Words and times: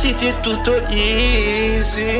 city 0.00 0.28
è 0.28 0.38
tutto 0.38 0.76
easy. 0.88 2.16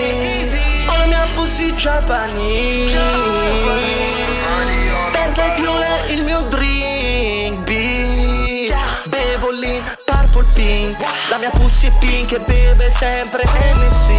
Ho 0.86 0.96
la 0.96 1.06
mia 1.06 1.26
pussy 1.34 1.74
Japanese. 1.74 2.98
Perché 5.12 5.54
viola 5.56 6.04
il 6.06 6.22
mio 6.22 6.42
drink. 6.42 6.99
Lì, 10.30 10.42
purple 10.42 10.46
pink. 10.52 10.96
La 11.28 11.36
mia 11.38 11.50
pussy 11.50 11.88
è 11.88 11.92
pink 11.98 12.32
e 12.32 12.40
beve 12.40 12.90
sempre 12.90 13.42
NC. 13.44 14.10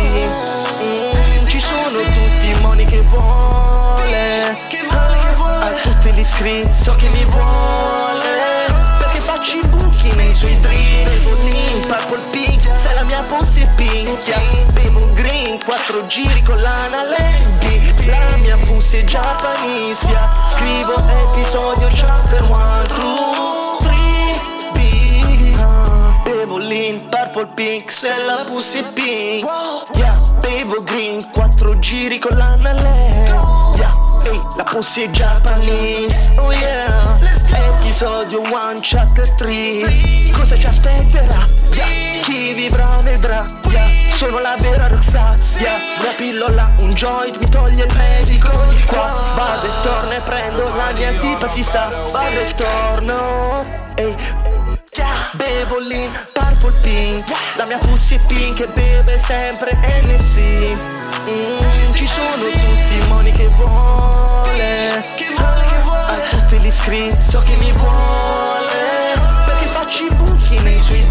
Mm, 0.83 1.47
ci 1.47 1.59
sono 1.59 1.89
tutti 1.89 2.47
i 2.47 2.59
moni 2.61 2.85
che 2.85 2.99
vuole. 3.01 4.55
A 5.59 5.73
tutti 5.83 6.11
gli 6.11 6.19
iscritti, 6.19 6.83
so 6.83 6.91
che 6.93 7.07
mi 7.09 7.23
vuole. 7.25 8.65
Perché 8.97 9.19
faccio 9.21 9.57
i 9.57 9.67
buchi 9.67 10.13
nei 10.15 10.33
suoi 10.33 10.59
drink. 10.59 11.03
Bevo 11.03 11.41
lì, 11.43 11.85
purple 11.87 12.21
pink. 12.31 12.79
Se 12.79 12.93
la 12.93 13.03
mia 13.03 13.21
pussy 13.21 13.61
è 13.61 13.75
pink. 13.75 14.71
Bevo 14.71 15.09
green, 15.11 15.59
quattro 15.63 16.03
giri 16.05 16.43
con 16.43 16.55
l'analebbi. 16.55 17.93
La 18.05 18.37
mia 18.37 18.57
pussy 18.57 19.01
è 19.01 19.03
giappanesia. 19.03 20.29
Scrivo 20.49 20.93
episodio 21.27 21.50
lean, 27.31 27.33
purple 27.33 27.53
pink, 27.55 27.91
se 27.91 28.09
la 28.25 28.43
pussy 28.45 28.83
pink. 28.93 29.45
Yeah, 29.95 30.21
bevo 30.39 30.83
green, 30.83 31.19
quattro 31.33 31.77
giri 31.79 32.19
con 32.19 32.37
l'anale. 32.37 33.33
Yeah, 33.75 33.93
ehi, 34.25 34.41
la 34.57 34.63
pussy 34.63 35.03
è 35.03 35.09
Japanese. 35.09 36.31
Oh 36.37 36.51
yeah. 36.51 37.17
Episodio 37.79 38.41
1, 38.41 38.73
chapter 38.81 39.29
3. 39.31 40.31
Cosa 40.31 40.57
ci 40.57 40.65
aspetterà? 40.65 41.47
Yeah, 41.73 42.21
chi 42.23 42.53
vivrà 42.53 42.99
vedrà. 43.01 43.45
Yeah, 43.69 43.87
sono 44.15 44.39
la 44.39 44.55
vera 44.59 44.87
rockstar. 44.87 45.35
Yeah, 45.59 45.79
una 45.99 46.13
pillola, 46.15 46.75
un 46.81 46.93
joint, 46.93 47.37
mi 47.37 47.49
toglie 47.49 47.85
il 47.85 47.95
medico 47.95 48.49
di 48.75 48.83
qua. 48.83 49.13
Vado 49.35 49.65
e 49.65 49.69
torno 49.83 50.11
e 50.11 50.19
prendo 50.19 50.63
la 50.75 50.91
mia 50.93 51.11
tipa, 51.19 51.47
si 51.47 51.63
sa. 51.63 51.89
Vado 52.11 52.39
e 52.39 52.53
torno. 52.55 53.79
Ehi, 53.95 54.15
Bevo 55.33 55.79
lean, 55.79 56.11
purple 56.61 56.79
pink 56.81 57.25
La 57.55 57.63
mia 57.67 57.77
pussy 57.79 58.15
è 58.15 58.19
pink 58.27 58.59
e 58.61 58.67
beve 58.67 59.17
sempre 59.17 59.71
NC 60.03 61.09
Mm, 61.21 61.93
Ci 61.93 62.07
sono 62.07 62.33
tutti? 62.33 62.97
I 62.97 63.07
moni 63.07 63.29
che 63.31 63.45
vuole. 63.57 65.03
A 66.07 66.15
tutti 66.31 66.57
gli 66.57 66.65
iscritti 66.65 67.29
so 67.29 67.39
che 67.39 67.55
mi 67.59 67.71
vuole. 67.73 69.13
Perché 69.45 69.67
faccio 69.67 70.05
i 70.05 70.15
buchi 70.15 70.59
nei 70.63 70.81
suoi 70.81 71.01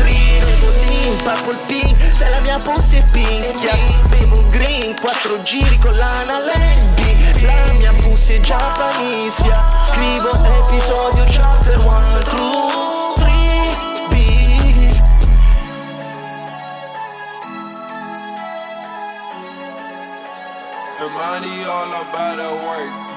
Bevo 0.45 0.69
lean, 0.71 1.17
purple 1.23 1.59
pink 1.67 2.12
Se 2.12 2.28
la 2.28 2.41
mia 2.41 2.59
pussy 2.59 2.97
è 2.98 3.05
pink 3.12 3.61
yeah. 3.62 3.77
Bevo 4.09 4.39
un 4.39 4.48
green, 4.48 4.95
quattro 5.01 5.41
giri 5.43 5.78
con 5.78 5.95
l'analebbi 5.95 7.43
La 7.43 7.73
mia 7.78 7.93
pussy 7.93 8.37
è 8.37 8.41
giappanesia 8.41 9.69
Scrivo 9.87 10.39
The 21.01 21.09
money 21.09 21.65
all 21.65 21.89
about 21.89 22.37
the 22.37 22.51
work. 22.66 23.09